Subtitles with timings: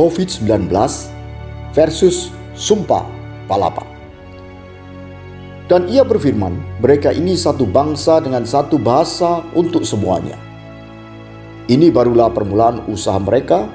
[0.00, 0.72] COVID-19
[1.76, 3.04] versus Sumpah
[3.44, 3.84] Palapa.
[5.68, 10.40] Dan ia berfirman, mereka ini satu bangsa dengan satu bahasa untuk semuanya.
[11.68, 13.68] Ini barulah permulaan usaha mereka,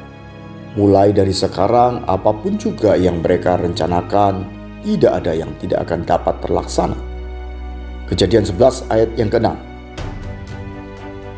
[0.73, 4.49] mulai dari sekarang apa pun juga yang mereka rencanakan,
[4.81, 6.97] tidak ada yang tidak akan dapat terlaksana.
[8.09, 9.53] Kejadian 11 ayat yang ke-6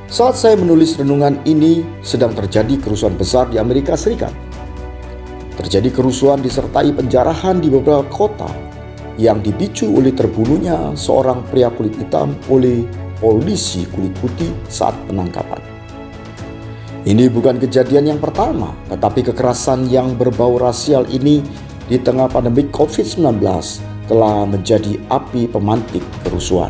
[0.07, 4.46] Saat saya menulis renungan ini, sedang terjadi kerusuhan besar di Amerika Serikat.
[5.57, 8.45] Terjadi kerusuhan disertai penjarahan di beberapa kota
[9.17, 12.85] yang dipicu oleh terbunuhnya seorang pria kulit hitam oleh
[13.17, 15.57] polisi kulit putih saat penangkapan.
[17.09, 21.41] Ini bukan kejadian yang pertama, tetapi kekerasan yang berbau rasial ini
[21.89, 23.41] di tengah pandemi COVID-19
[24.05, 26.69] telah menjadi api pemantik kerusuhan.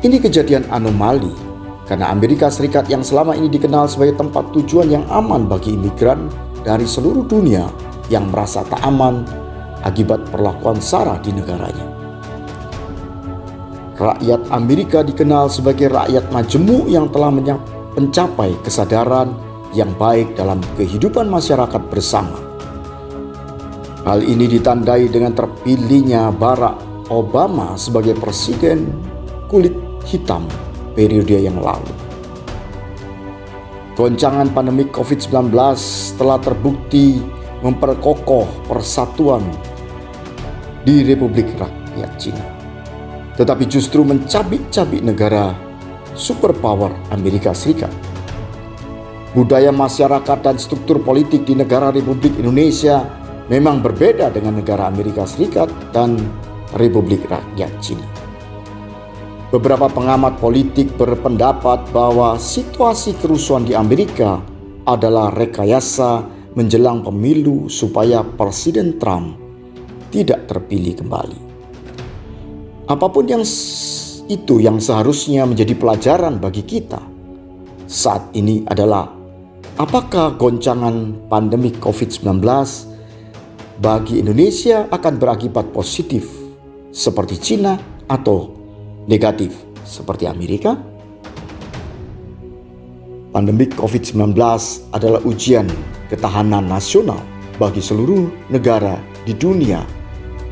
[0.00, 1.43] Ini kejadian anomali
[1.84, 6.32] karena Amerika Serikat yang selama ini dikenal sebagai tempat tujuan yang aman bagi imigran
[6.64, 7.68] dari seluruh dunia
[8.08, 9.24] yang merasa tak aman
[9.84, 11.84] akibat perlakuan SARA di negaranya.
[13.94, 17.30] Rakyat Amerika dikenal sebagai rakyat majemuk yang telah
[17.94, 19.36] mencapai kesadaran
[19.76, 22.34] yang baik dalam kehidupan masyarakat bersama.
[24.02, 26.80] Hal ini ditandai dengan terpilihnya Barack
[27.12, 28.88] Obama sebagai presiden
[29.48, 29.76] kulit
[30.08, 30.44] hitam
[30.94, 31.92] periode yang lalu.
[33.94, 35.54] Goncangan pandemi COVID-19
[36.18, 37.22] telah terbukti
[37.62, 39.46] memperkokoh persatuan
[40.82, 42.44] di Republik Rakyat Cina.
[43.38, 45.54] Tetapi justru mencabik-cabik negara
[46.14, 47.90] superpower Amerika Serikat.
[49.34, 53.02] Budaya masyarakat dan struktur politik di negara Republik Indonesia
[53.50, 56.18] memang berbeda dengan negara Amerika Serikat dan
[56.78, 58.06] Republik Rakyat Cina.
[59.54, 64.42] Beberapa pengamat politik berpendapat bahwa situasi kerusuhan di Amerika
[64.82, 66.26] adalah rekayasa
[66.58, 69.38] menjelang pemilu supaya Presiden Trump
[70.10, 71.38] tidak terpilih kembali.
[72.90, 73.46] Apa pun yang
[74.26, 76.98] itu yang seharusnya menjadi pelajaran bagi kita
[77.86, 79.06] saat ini adalah
[79.78, 82.42] apakah goncangan pandemi COVID-19
[83.78, 86.26] bagi Indonesia akan berakibat positif
[86.90, 87.78] seperti Cina
[88.10, 88.63] atau
[89.04, 89.52] negatif
[89.84, 90.76] seperti Amerika?
[93.34, 94.38] Pandemi COVID-19
[94.94, 95.66] adalah ujian
[96.06, 97.18] ketahanan nasional
[97.58, 98.94] bagi seluruh negara
[99.26, 99.82] di dunia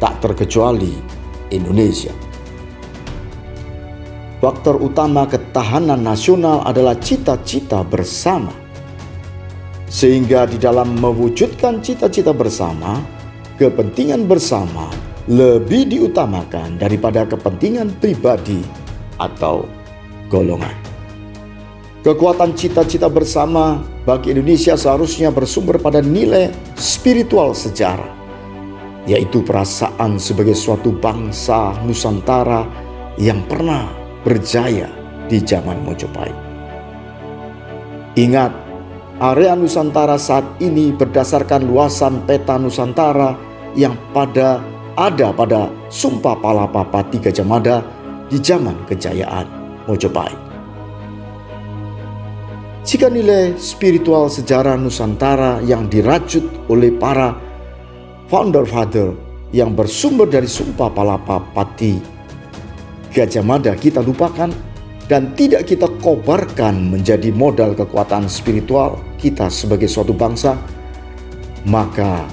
[0.03, 0.91] tak terkecuali
[1.55, 2.11] Indonesia.
[4.43, 8.51] Faktor utama ketahanan nasional adalah cita-cita bersama.
[9.87, 12.99] Sehingga di dalam mewujudkan cita-cita bersama,
[13.62, 14.91] kepentingan bersama
[15.31, 18.59] lebih diutamakan daripada kepentingan pribadi
[19.22, 19.66] atau
[20.27, 20.75] golongan.
[22.03, 28.11] Kekuatan cita-cita bersama bagi Indonesia seharusnya bersumber pada nilai spiritual sejarah
[29.06, 32.66] yaitu perasaan sebagai suatu bangsa Nusantara
[33.19, 33.91] yang pernah
[34.22, 34.91] berjaya
[35.27, 36.34] di zaman Mojopahit.
[38.19, 38.53] Ingat,
[39.19, 43.34] area Nusantara saat ini berdasarkan luasan peta Nusantara
[43.78, 44.62] yang pada
[44.97, 47.81] ada pada Sumpah Palapa Pati Gajah Mada
[48.29, 49.47] di zaman kejayaan
[49.89, 50.39] Mojopahit.
[52.83, 57.39] Jika nilai spiritual sejarah Nusantara yang dirajut oleh para
[58.27, 59.15] founder father
[59.55, 62.03] yang bersumber dari sumpah palapa pati
[63.15, 64.51] Gajah Mada kita lupakan
[65.07, 70.57] dan tidak kita kobarkan menjadi modal kekuatan spiritual kita sebagai suatu bangsa,
[71.69, 72.25] maka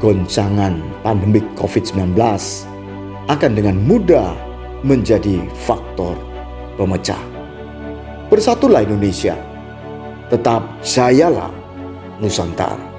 [0.00, 2.16] goncangan pandemik COVID-19
[3.28, 4.32] akan dengan mudah
[4.80, 6.16] menjadi faktor
[6.74, 7.20] pemecah.
[8.32, 9.36] Bersatulah Indonesia,
[10.32, 11.52] tetap jayalah
[12.18, 12.89] Nusantara.